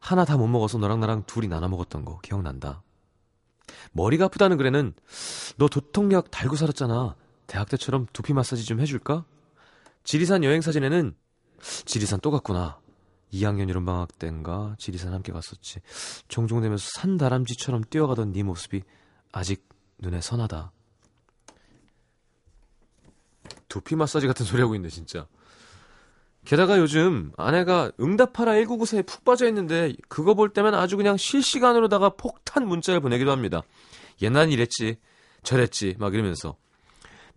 하나 0.00 0.24
다 0.24 0.36
못 0.36 0.46
먹어서 0.48 0.78
너랑 0.78 0.98
나랑 1.00 1.24
둘이 1.26 1.46
나눠 1.46 1.68
먹었던 1.68 2.04
거 2.04 2.18
기억난다. 2.20 2.82
머리가 3.92 4.24
아프다는 4.26 4.56
글에는 4.56 4.92
너 5.56 5.68
도통약 5.68 6.30
달고 6.30 6.56
살았잖아. 6.56 7.14
대학 7.46 7.68
때처럼 7.68 8.06
두피 8.12 8.32
마사지 8.32 8.64
좀 8.64 8.80
해줄까? 8.80 9.24
지리산 10.02 10.42
여행 10.42 10.60
사진에는 10.62 11.14
지리산 11.60 12.20
또 12.20 12.30
갔구나. 12.30 12.80
2학년 13.32 13.68
여름방학 13.68 14.18
때인가 14.18 14.74
지리산 14.78 15.12
함께 15.12 15.32
갔었지. 15.32 15.80
종종 16.28 16.60
되면서 16.60 16.88
산다람쥐처럼 16.94 17.84
뛰어가던 17.90 18.32
네 18.32 18.42
모습이 18.42 18.82
아직 19.32 19.68
눈에 19.98 20.20
선하다. 20.20 20.72
두피 23.68 23.96
마사지 23.96 24.26
같은 24.26 24.44
소리 24.44 24.60
하고 24.60 24.74
있네 24.74 24.88
진짜. 24.88 25.26
게다가 26.44 26.78
요즘 26.78 27.32
아내가 27.36 27.92
응답하라 28.00 28.52
1994에 28.52 29.06
푹 29.06 29.24
빠져 29.24 29.46
있는데 29.48 29.94
그거 30.08 30.34
볼 30.34 30.52
때면 30.52 30.74
아주 30.74 30.96
그냥 30.96 31.16
실시간으로다가 31.16 32.10
폭탄 32.10 32.66
문자를 32.66 33.00
보내기도 33.00 33.30
합니다. 33.30 33.62
옛날엔 34.22 34.50
이랬지, 34.50 34.98
저랬지 35.42 35.96
막 35.98 36.14
이러면서 36.14 36.56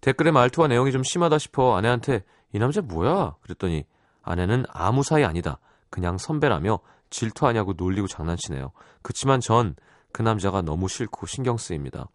댓글에 0.01 0.31
말투와 0.31 0.67
내용이 0.67 0.91
좀 0.91 1.03
심하다 1.03 1.37
싶어 1.37 1.75
아내한테 1.77 2.23
이 2.53 2.59
남자 2.59 2.81
뭐야? 2.81 3.35
그랬더니 3.41 3.85
아내는 4.23 4.65
아무 4.69 5.03
사이 5.03 5.23
아니다. 5.23 5.59
그냥 5.89 6.17
선배라며 6.17 6.79
질투하냐고 7.09 7.73
놀리고 7.77 8.07
장난치네요. 8.07 8.71
그치만 9.03 9.39
전 9.39 9.75
그 10.13 10.21
남자가 10.21 10.61
너무 10.61 10.87
싫고 10.87 11.25
신경 11.25 11.57
쓰입니다. 11.57 12.07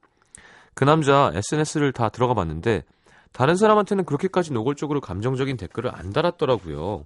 그 0.72 0.84
남자 0.84 1.30
SNS를 1.34 1.92
다 1.92 2.08
들어가 2.08 2.32
봤는데 2.32 2.84
다른 3.32 3.56
사람한테는 3.56 4.04
그렇게까지 4.04 4.52
노골적으로 4.52 5.00
감정적인 5.00 5.58
댓글을 5.58 5.94
안 5.94 6.12
달았더라고요. 6.12 7.04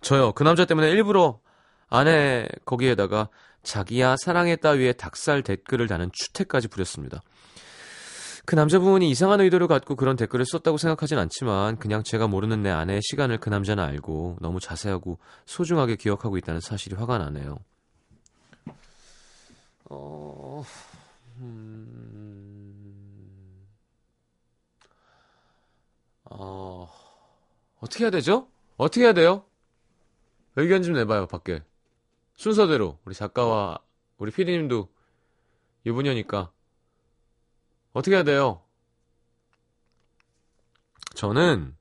저요, 0.00 0.32
그 0.32 0.44
남자 0.44 0.64
때문에 0.64 0.90
일부러 0.90 1.40
아내 1.88 2.46
거기에다가 2.64 3.28
자기야 3.64 4.16
사랑해 4.18 4.56
따위에 4.56 4.92
닭살 4.92 5.42
댓글을 5.42 5.88
다는 5.88 6.10
추태까지 6.12 6.68
부렸습니다. 6.68 7.20
그 8.46 8.54
남자분이 8.54 9.08
이상한 9.08 9.40
의도를 9.40 9.68
갖고 9.68 9.96
그런 9.96 10.16
댓글을 10.16 10.44
썼다고 10.44 10.76
생각하진 10.76 11.18
않지만 11.18 11.78
그냥 11.78 12.02
제가 12.02 12.28
모르는 12.28 12.62
내 12.62 12.70
아내의 12.70 13.00
시간을 13.02 13.38
그 13.38 13.48
남자는 13.48 13.82
알고 13.82 14.36
너무 14.40 14.60
자세하고 14.60 15.18
소중하게 15.46 15.96
기억하고 15.96 16.36
있다는 16.36 16.60
사실이 16.60 16.94
화가 16.96 17.18
나네요. 17.18 17.58
어... 19.88 20.62
음... 21.38 22.04
어... 26.24 26.90
어떻게 27.80 28.04
해야 28.04 28.10
되죠? 28.10 28.48
어떻게 28.76 29.04
해야 29.04 29.14
돼요? 29.14 29.44
의견 30.56 30.82
좀 30.82 30.94
내봐요, 30.94 31.26
밖에. 31.26 31.62
순서대로. 32.36 32.98
우리 33.04 33.14
작가와 33.14 33.78
우리 34.18 34.30
피디님도 34.30 34.88
유부녀니까. 35.86 36.53
어떻게 37.94 38.16
해야 38.16 38.24
돼요? 38.24 38.62
저는, 41.14 41.74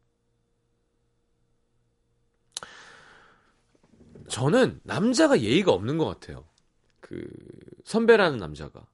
저는 4.29 4.79
남자가 4.83 5.41
예의가 5.41 5.71
없는 5.71 5.97
것 5.97 6.05
같아요. 6.05 6.45
그, 7.01 7.27
선배라는 7.85 8.39
남자가. 8.39 8.85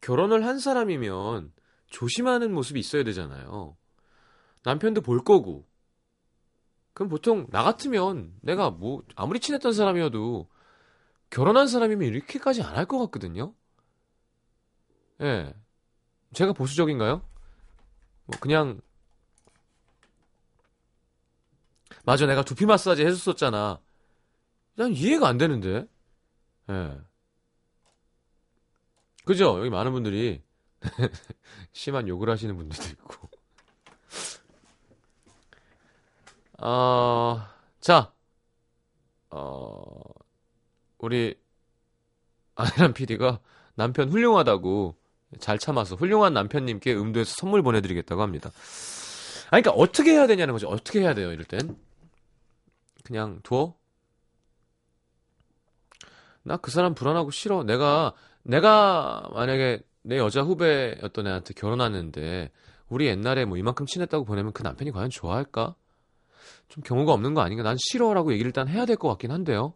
결혼을 0.00 0.46
한 0.46 0.58
사람이면 0.60 1.52
조심하는 1.88 2.52
모습이 2.54 2.80
있어야 2.80 3.04
되잖아요. 3.04 3.76
남편도 4.64 5.02
볼 5.02 5.24
거고. 5.24 5.66
그럼 6.92 7.08
보통 7.08 7.46
나 7.50 7.62
같으면 7.62 8.34
내가 8.42 8.70
뭐 8.70 9.02
아무리 9.16 9.40
친했던 9.40 9.72
사람이어도 9.72 10.48
결혼한 11.30 11.68
사람이면 11.68 12.08
이렇게까지 12.08 12.62
안 12.62 12.76
할 12.76 12.86
것 12.86 12.98
같거든요. 13.00 13.54
예. 15.20 15.54
제가 16.32 16.52
보수적인가요? 16.52 17.22
뭐 18.26 18.40
그냥 18.40 18.80
맞아 22.04 22.26
내가 22.26 22.42
두피 22.42 22.66
마사지 22.66 23.04
해줬었잖아. 23.04 23.80
난 24.76 24.92
이해가 24.92 25.28
안 25.28 25.38
되는데. 25.38 25.86
예. 26.70 26.98
그죠? 29.24 29.58
여기 29.58 29.70
많은 29.70 29.92
분들이 29.92 30.42
심한 31.72 32.08
욕을 32.08 32.30
하시는 32.30 32.56
분들도 32.56 32.88
있고. 32.90 33.30
어, 36.58 37.40
자, 37.80 38.12
어, 39.30 40.00
우리 40.98 41.38
아내란 42.54 42.92
PD가 42.92 43.40
남편 43.74 44.10
훌륭하다고 44.10 44.99
잘 45.38 45.58
참아서 45.58 45.94
훌륭한 45.96 46.32
남편님께 46.34 46.94
음도에서 46.94 47.34
선물 47.38 47.62
보내드리겠다고 47.62 48.20
합니다. 48.22 48.50
아니, 49.50 49.62
그러니까 49.62 49.82
어떻게 49.82 50.12
해야 50.12 50.26
되냐는 50.26 50.52
거죠. 50.52 50.68
어떻게 50.68 51.00
해야 51.00 51.14
돼요, 51.14 51.32
이럴 51.32 51.44
땐. 51.44 51.76
그냥 53.04 53.40
둬? 53.42 53.74
나그 56.42 56.70
사람 56.70 56.94
불안하고 56.94 57.30
싫어. 57.30 57.62
내가, 57.64 58.14
내가 58.42 59.28
만약에 59.32 59.80
내 60.02 60.16
여자 60.18 60.42
후배였던 60.42 61.26
애한테 61.26 61.54
결혼하는데, 61.54 62.50
우리 62.88 63.06
옛날에 63.06 63.44
뭐 63.44 63.56
이만큼 63.56 63.86
친했다고 63.86 64.24
보내면 64.24 64.52
그 64.52 64.62
남편이 64.62 64.90
과연 64.90 65.10
좋아할까? 65.10 65.74
좀 66.68 66.82
경우가 66.82 67.12
없는 67.12 67.34
거 67.34 67.40
아닌가? 67.40 67.62
난 67.62 67.76
싫어라고 67.78 68.32
얘기를 68.32 68.48
일단 68.48 68.68
해야 68.68 68.86
될 68.86 68.96
것 68.96 69.08
같긴 69.08 69.30
한데요. 69.30 69.74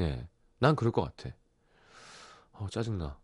예. 0.00 0.26
난 0.58 0.74
그럴 0.76 0.92
것 0.92 1.02
같아. 1.02 1.34
어, 2.52 2.66
짜증나. 2.70 3.18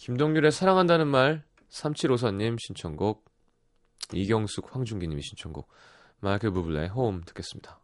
김동률의 0.00 0.50
사랑한다는 0.50 1.08
말, 1.08 1.44
3754님 1.68 2.56
신청곡, 2.58 3.22
이경숙, 4.14 4.74
황준기님이 4.74 5.20
신청곡, 5.20 5.68
마이클 6.20 6.50
부블레 6.52 6.86
홈 6.86 7.20
듣겠습니다. 7.26 7.78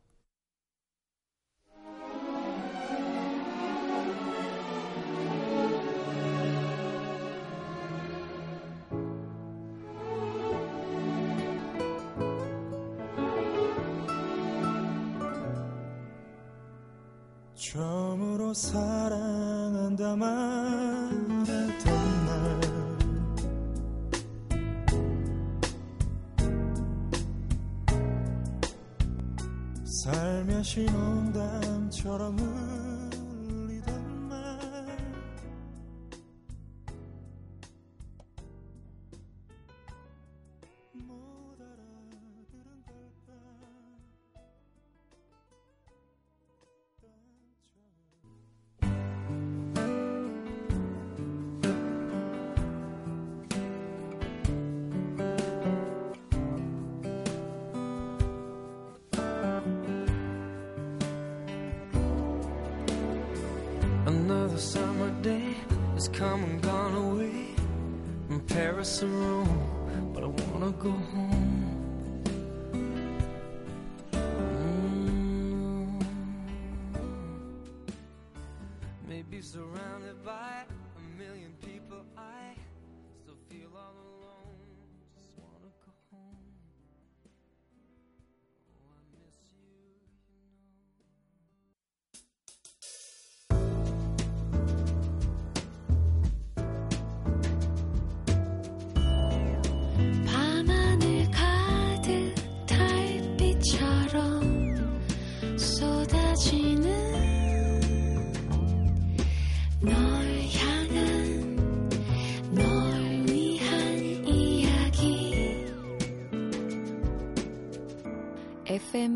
처음으로 17.57 18.55
사랑한다 18.55 20.17
말 20.17 21.16
살며시 29.97 30.85
농담처럼 30.85 32.37
Another 64.57 64.69
summer 64.69 65.11
day 65.21 65.55
has 65.92 66.09
come 66.09 66.42
and 66.42 66.62
gone 66.62 66.95
away 66.95 67.49
from 68.27 68.40
Paris 68.40 69.03
or 69.03 69.09
Rome, 69.09 70.11
but 70.14 70.25
I 70.25 70.29
wanna 70.29 70.73
go 70.73 70.92
home. 70.92 71.36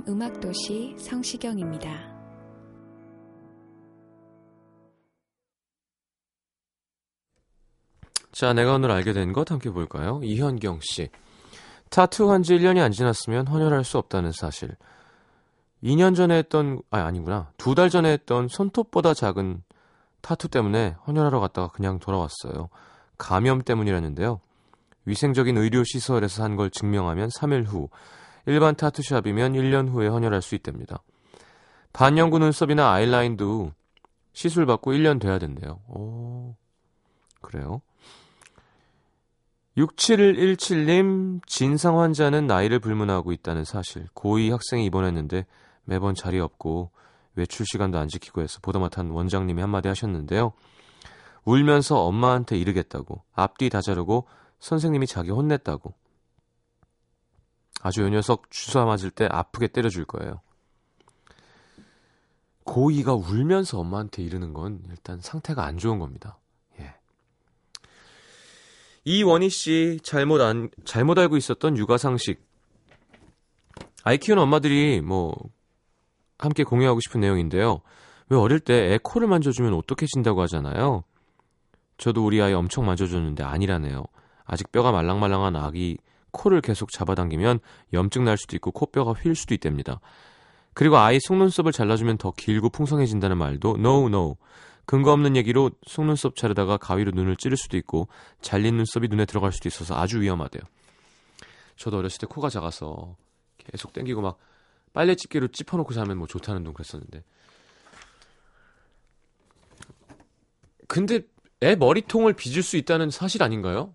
음악도시 0.08 0.96
성시경입니다. 0.98 2.10
자, 8.32 8.52
내가 8.52 8.74
오늘 8.74 8.90
알게 8.90 9.12
된 9.12 9.32
것 9.32 9.50
함께 9.50 9.70
볼까요? 9.70 10.20
이현경 10.22 10.80
씨. 10.82 11.10
타투 11.90 12.30
한 12.30 12.42
지 12.42 12.54
1년이 12.56 12.80
안 12.80 12.92
지났으면 12.92 13.48
헌혈할 13.48 13.84
수 13.84 13.98
없다는 13.98 14.32
사실. 14.32 14.76
2년 15.82 16.14
전에 16.14 16.36
했던, 16.38 16.80
아, 16.90 17.00
아니구나. 17.00 17.50
두 17.56 17.74
달 17.74 17.90
전에 17.90 18.12
했던 18.12 18.48
손톱보다 18.48 19.14
작은 19.14 19.62
타투 20.20 20.48
때문에 20.48 20.96
헌혈하러 21.06 21.40
갔다가 21.40 21.68
그냥 21.68 21.98
돌아왔어요. 21.98 22.68
감염 23.18 23.62
때문이라는데요. 23.62 24.40
위생적인 25.06 25.56
의료시설에서 25.56 26.44
한 26.44 26.56
걸 26.56 26.70
증명하면 26.70 27.30
3일 27.30 27.66
후, 27.66 27.88
일반 28.46 28.74
타투샵이면 28.74 29.52
1년 29.52 29.88
후에 29.88 30.08
헌혈할 30.08 30.42
수 30.42 30.54
있답니다. 30.54 31.02
반영구 31.92 32.38
눈썹이나 32.38 32.92
아이라인도 32.92 33.72
시술 34.32 34.66
받고 34.66 34.92
1년 34.92 35.20
돼야 35.20 35.38
된대요. 35.38 35.80
오, 35.88 36.54
그래요? 37.40 37.82
6717님, 39.76 41.40
진상 41.46 42.00
환자는 42.00 42.46
나이를 42.46 42.80
불문하고 42.80 43.32
있다는 43.32 43.64
사실. 43.64 44.06
고2 44.14 44.50
학생이 44.50 44.84
입원했는데 44.86 45.46
매번 45.84 46.14
자리 46.14 46.38
없고 46.38 46.90
외출 47.34 47.64
시간도 47.66 47.98
안 47.98 48.08
지키고 48.08 48.42
해서 48.42 48.58
보다 48.60 48.78
못한 48.78 49.10
원장님이 49.10 49.60
한마디 49.60 49.88
하셨는데요. 49.88 50.52
울면서 51.44 52.04
엄마한테 52.04 52.58
이르겠다고. 52.58 53.22
앞뒤 53.32 53.70
다 53.70 53.80
자르고 53.80 54.26
선생님이 54.58 55.06
자기 55.06 55.30
혼냈다고. 55.30 55.94
아주 57.82 58.02
요 58.02 58.08
녀석 58.08 58.50
주사 58.50 58.84
맞을 58.84 59.10
때 59.10 59.26
아프게 59.30 59.68
때려줄 59.68 60.04
거예요. 60.04 60.40
고2가 62.64 63.18
울면서 63.18 63.78
엄마한테 63.80 64.22
이르는 64.22 64.52
건 64.52 64.82
일단 64.90 65.20
상태가 65.20 65.64
안 65.64 65.78
좋은 65.78 65.98
겁니다. 65.98 66.38
예. 66.78 66.94
이원희 69.04 69.48
씨 69.48 69.98
잘못 70.02 70.40
안 70.40 70.70
잘못 70.84 71.18
알고 71.18 71.36
있었던 71.36 71.76
육아 71.76 71.96
상식. 71.96 72.46
아이 74.04 74.18
키우는 74.18 74.42
엄마들이 74.42 75.00
뭐 75.00 75.34
함께 76.38 76.64
공유하고 76.64 77.00
싶은 77.00 77.20
내용인데요. 77.20 77.80
왜 78.28 78.36
어릴 78.38 78.60
때 78.60 78.92
애 78.92 78.98
코를 79.02 79.26
만져주면 79.26 79.72
오똑해진다고 79.74 80.40
하잖아요. 80.42 81.04
저도 81.98 82.24
우리 82.24 82.40
아이 82.40 82.52
엄청 82.52 82.86
만져줬는데 82.86 83.42
아니라네요. 83.42 84.04
아직 84.44 84.70
뼈가 84.70 84.92
말랑말랑한 84.92 85.56
아기 85.56 85.98
코를 86.32 86.60
계속 86.60 86.90
잡아당기면 86.90 87.60
염증 87.92 88.24
날 88.24 88.36
수도 88.36 88.56
있고 88.56 88.70
코뼈가 88.70 89.12
휠 89.12 89.34
수도 89.34 89.54
있답니다. 89.54 90.00
그리고 90.74 90.98
아이 90.98 91.18
속눈썹을 91.20 91.72
잘라주면 91.72 92.18
더 92.18 92.32
길고 92.32 92.70
풍성해진다는 92.70 93.36
말도 93.36 93.76
no 93.78 94.06
no 94.06 94.36
근거 94.86 95.12
없는 95.12 95.36
얘기로 95.36 95.70
속눈썹 95.86 96.36
자르다가 96.36 96.76
가위로 96.76 97.12
눈을 97.12 97.36
찌를 97.36 97.56
수도 97.56 97.76
있고 97.76 98.08
잘린 98.40 98.76
눈썹이 98.76 99.08
눈에 99.08 99.24
들어갈 99.24 99.52
수도 99.52 99.68
있어서 99.68 99.96
아주 99.96 100.20
위험하대요. 100.20 100.62
저도 101.76 101.98
어렸을 101.98 102.18
때 102.18 102.26
코가 102.26 102.48
작아서 102.48 103.16
계속 103.58 103.92
땡기고 103.92 104.20
막 104.20 104.38
빨래 104.92 105.14
집게로 105.14 105.48
찝어놓고 105.48 105.94
자면 105.94 106.18
뭐 106.18 106.26
좋다는 106.26 106.64
둥 106.64 106.74
그랬었는데 106.74 107.22
근데 110.88 111.20
애 111.62 111.76
머리통을 111.76 112.32
빚을 112.32 112.62
수 112.62 112.76
있다는 112.76 113.10
사실 113.10 113.42
아닌가요? 113.42 113.94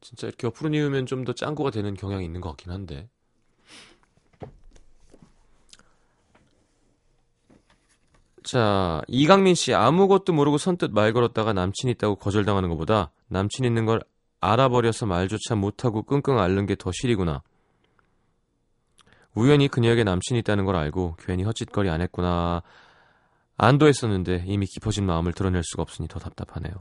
진짜 0.00 0.26
이렇게 0.26 0.46
옆으로 0.46 0.70
뉘우면 0.70 1.06
좀 1.06 1.24
더 1.24 1.32
짱구가 1.32 1.70
되는 1.70 1.94
경향이 1.94 2.24
있는 2.24 2.40
것 2.40 2.50
같긴 2.50 2.72
한데. 2.72 3.08
자, 8.42 9.02
이강민 9.08 9.54
씨 9.54 9.74
아무것도 9.74 10.32
모르고 10.32 10.58
선뜻 10.58 10.92
말 10.92 11.12
걸었다가 11.12 11.52
남친 11.52 11.90
있다고 11.90 12.16
거절당하는 12.16 12.68
것보다 12.70 13.10
남친 13.28 13.64
있는 13.64 13.84
걸 13.84 14.00
알아버려서 14.40 15.06
말조차 15.06 15.54
못하고 15.56 16.02
끙끙 16.02 16.38
앓는 16.38 16.66
게 16.66 16.76
더 16.76 16.90
실이구나. 16.92 17.42
우연히 19.34 19.68
그녀에게 19.68 20.04
남친이 20.04 20.40
있다는 20.40 20.64
걸 20.64 20.76
알고 20.76 21.16
괜히 21.18 21.42
헛짓거리 21.44 21.90
안 21.90 22.00
했구나. 22.00 22.62
안도했었는데 23.56 24.44
이미 24.46 24.66
깊어진 24.66 25.04
마음을 25.04 25.32
드러낼 25.32 25.62
수가 25.64 25.82
없으니 25.82 26.08
더 26.08 26.18
답답하네요. 26.18 26.72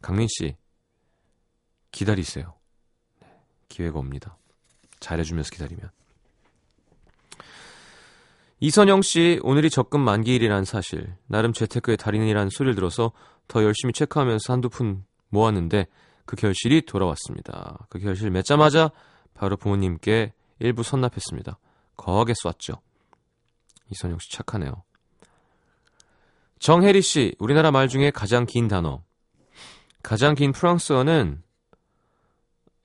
강민 0.00 0.26
씨, 0.28 0.56
기다리세요. 1.92 2.54
네, 3.20 3.28
기회가 3.68 3.98
옵니다. 3.98 4.36
잘해주면서 5.00 5.50
기다리면. 5.50 5.90
이선영 8.60 9.02
씨, 9.02 9.40
오늘이 9.42 9.70
적금 9.70 10.00
만기일이란 10.00 10.64
사실, 10.64 11.16
나름 11.26 11.52
재테크의 11.52 11.96
달인이라는 11.96 12.50
소리를 12.50 12.74
들어서 12.74 13.12
더 13.48 13.64
열심히 13.64 13.92
체크하면서 13.92 14.52
한두 14.52 14.68
푼 14.68 15.04
모았는데 15.30 15.86
그 16.24 16.36
결실이 16.36 16.82
돌아왔습니다. 16.82 17.86
그 17.88 17.98
결실 17.98 18.30
맺자마자 18.30 18.90
바로 19.34 19.56
부모님께 19.56 20.32
일부 20.60 20.84
선납했습니다. 20.84 21.58
거하게 21.96 22.34
쐈죠. 22.34 22.80
이선영 23.90 24.18
씨 24.20 24.30
착하네요. 24.30 24.84
정혜리 26.60 27.02
씨, 27.02 27.34
우리나라 27.40 27.72
말 27.72 27.88
중에 27.88 28.12
가장 28.12 28.46
긴 28.46 28.68
단어. 28.68 29.02
가장 30.04 30.36
긴 30.36 30.52
프랑스어는 30.52 31.42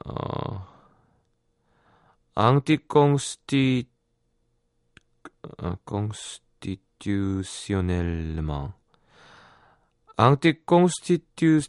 어 0.05 0.77
constitutionnellement 5.85 8.73
앙티꽁스티튜 10.17 11.61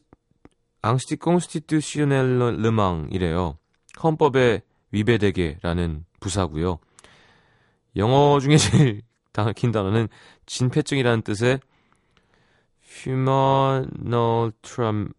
앙스티꽁스티튜시오넬르망이래요. 0.80 3.58
헌법에 4.02 4.62
위배되게라는 4.90 6.06
부사고요. 6.20 6.78
영어 7.96 8.40
중에 8.40 8.56
제일 8.56 9.02
긴 9.54 9.70
단어는 9.72 10.08
진폐증이라는 10.46 11.20
뜻의 11.22 11.60
humanal 12.82 14.52
tram, 14.62 15.12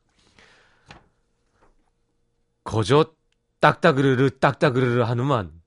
거저 2.63 3.13
딱따그르르 3.59 4.39
딱따그르르 4.39 5.01
하누만 5.03 5.61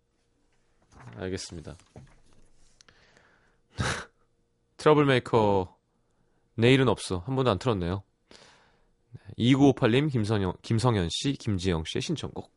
알겠습니다. 1.17 1.77
트러블메이커 4.77 5.77
내일은 6.55 6.89
없어 6.89 7.19
한 7.27 7.37
번도 7.37 7.51
안 7.51 7.59
틀었네요. 7.59 8.03
2958님 9.39 10.11
김성현, 10.11 10.55
김성현 10.63 11.09
씨, 11.11 11.33
김지영 11.33 11.85
씨의 11.87 12.03
신청곡. 12.03 12.51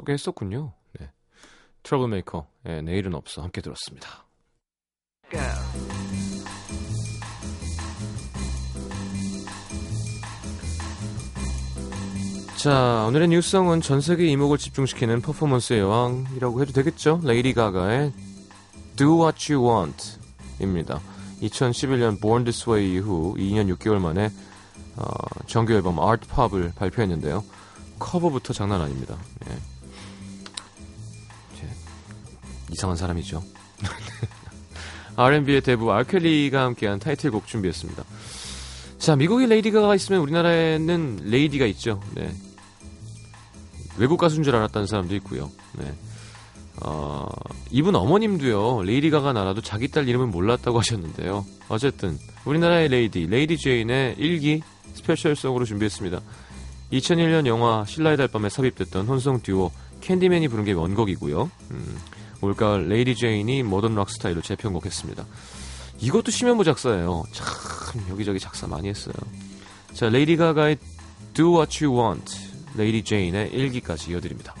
소개했었군요. 0.00 0.72
네. 0.98 1.10
트러블메이커. 1.82 2.46
예, 2.66 2.80
내일은 2.82 3.14
없어. 3.14 3.42
함께 3.42 3.60
들었습니다. 3.60 4.24
자, 12.56 13.06
오늘의 13.08 13.28
New 13.28 13.44
Song은 13.44 13.80
전 13.80 14.02
세계 14.02 14.26
이목을 14.26 14.58
집중시키는 14.58 15.22
퍼포먼스의 15.22 15.80
여왕이라고 15.80 16.60
해도 16.60 16.72
되겠죠? 16.72 17.20
레이디 17.24 17.54
가가의 17.54 18.12
Do 18.96 19.22
What 19.22 19.52
You 19.52 19.66
Want 19.66 20.18
입니다. 20.60 21.00
2011년 21.40 22.20
Born 22.20 22.44
This 22.44 22.68
Way 22.68 22.96
이후 22.96 23.34
2년 23.38 23.74
6개월 23.76 23.98
만에 23.98 24.28
어, 24.96 25.04
정규 25.46 25.72
앨범 25.72 25.98
Art 25.98 26.28
Pop을 26.28 26.72
발표했는데요. 26.76 27.42
커버부터 27.98 28.52
장난 28.52 28.82
아닙니다. 28.82 29.16
예. 29.48 29.69
이상한 32.72 32.96
사람이죠. 32.96 33.42
R&B의 35.16 35.60
대부 35.60 35.92
알 35.92 36.08
켈리가 36.08 36.62
함께한 36.62 36.98
타이틀곡 36.98 37.46
준비했습니다. 37.46 38.04
자, 38.98 39.16
미국에 39.16 39.46
레이디 39.46 39.70
가가 39.70 39.94
있으면 39.94 40.20
우리나라에는 40.20 41.20
레이디가 41.24 41.66
있죠. 41.66 42.00
네. 42.14 42.32
외국 43.98 44.18
가수인 44.18 44.42
줄 44.42 44.54
알았다는 44.56 44.86
사람도 44.86 45.14
있고요. 45.16 45.50
네. 45.78 45.92
어, 46.82 47.26
이분 47.70 47.94
어머님도요, 47.94 48.82
레이디 48.82 49.10
가가 49.10 49.32
나라도 49.32 49.60
자기 49.60 49.88
딸 49.88 50.08
이름을 50.08 50.26
몰랐다고 50.28 50.78
하셨는데요. 50.78 51.44
어쨌든, 51.68 52.18
우리나라의 52.44 52.88
레이디, 52.88 53.26
레이디 53.26 53.58
제인의 53.58 54.14
일기 54.18 54.62
Special 54.94 55.27
Song으로 55.27 55.64
준비했습니다. 55.64 56.20
2001년 56.92 57.46
영화 57.46 57.84
신라의 57.86 58.16
달밤에 58.16 58.48
삽입됐던 58.48 59.06
혼성 59.06 59.40
듀오 59.42 59.70
캔디맨이 60.00 60.48
부른 60.48 60.64
게 60.64 60.72
원곡이고요. 60.72 61.50
음, 61.70 61.98
올가을 62.40 62.88
레이디 62.88 63.14
제인이 63.14 63.62
모던 63.62 63.94
락 63.94 64.10
스타일로 64.10 64.42
재편곡했습니다. 64.42 65.24
이것도 66.00 66.30
심현보 66.30 66.64
작사예요. 66.64 67.24
참 67.32 67.46
여기저기 68.10 68.38
작사 68.38 68.66
많이 68.66 68.88
했어요. 68.88 69.14
자, 69.92 70.08
레이디 70.08 70.36
가가의 70.36 70.78
Do 71.34 71.56
What 71.56 71.84
You 71.84 72.00
Want, 72.00 72.32
레이디 72.76 73.02
제인의 73.04 73.50
일기까지 73.52 74.12
이어드립니다. 74.12 74.54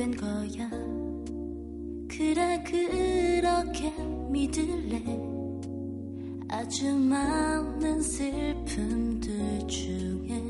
된 0.00 0.16
거야. 0.16 0.70
그래 2.08 2.64
그렇게 2.64 3.92
믿을래. 4.30 5.04
아주 6.48 6.96
많은 6.96 8.00
슬픔들 8.00 9.66
중에 9.68 10.49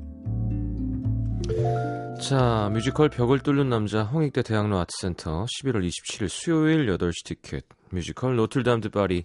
자, 2.21 2.69
뮤지컬 2.71 3.09
벽을 3.09 3.39
뚫는 3.39 3.69
남자 3.69 4.03
홍익대 4.03 4.43
대학로 4.43 4.77
아트센터 4.77 5.45
11월 5.45 5.83
27일 5.87 6.29
수요일 6.29 6.85
8시 6.85 7.25
티켓 7.25 7.65
뮤지컬 7.89 8.35
노틀담 8.35 8.79
드 8.79 8.89
파리 8.89 9.23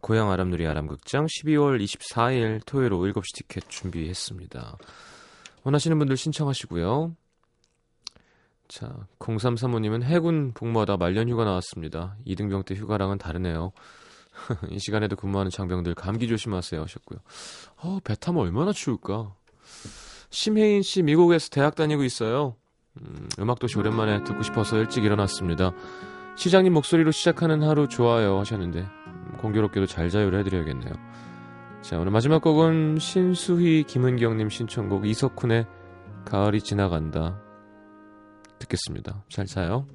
고양 0.00 0.32
아람누리 0.32 0.66
아람극장 0.66 1.26
12월 1.26 1.82
24일 1.82 2.60
토요일 2.66 2.92
오후 2.94 3.12
7시 3.12 3.36
티켓 3.36 3.68
준비했습니다. 3.68 4.76
원하시는 5.62 5.96
분들 5.96 6.16
신청하시고요. 6.16 7.14
자, 8.66 9.06
0335님은 9.20 10.02
해군 10.02 10.52
복무하다 10.52 10.96
말년 10.96 11.28
휴가 11.28 11.44
나왔습니다. 11.44 12.16
이등병 12.24 12.64
때 12.64 12.74
휴가랑은 12.74 13.18
다르네요. 13.18 13.70
이 14.68 14.80
시간에도 14.80 15.14
근무하는 15.14 15.50
장병들 15.50 15.94
감기 15.94 16.26
조심하세요 16.26 16.82
하셨고요. 16.82 17.20
어, 17.76 18.00
배 18.02 18.16
타면 18.16 18.42
얼마나 18.42 18.72
추울까? 18.72 19.32
심혜인 20.32 20.82
씨 20.82 21.02
미국에서 21.02 21.50
대학 21.50 21.74
다니고 21.76 22.04
있어요. 22.04 22.56
음, 23.00 23.28
음악도시 23.38 23.78
오랜만에 23.78 24.24
듣고 24.24 24.42
싶어서 24.42 24.78
일찍 24.78 25.04
일어났습니다. 25.04 25.72
시장님 26.36 26.72
목소리로 26.72 27.10
시작하는 27.10 27.62
하루 27.62 27.86
좋아요 27.86 28.38
하셨는데 28.40 28.80
음, 28.80 29.36
공교롭게도 29.38 29.86
잘 29.86 30.08
자유를 30.08 30.40
해드려야겠네요. 30.40 30.92
자 31.82 31.98
오늘 31.98 32.12
마지막 32.12 32.40
곡은 32.42 32.98
신수희 32.98 33.84
김은경님 33.86 34.48
신청곡 34.48 35.06
이석훈의 35.06 35.66
가을이 36.24 36.62
지나간다 36.62 37.38
듣겠습니다. 38.58 39.24
잘 39.28 39.44
자요. 39.46 39.86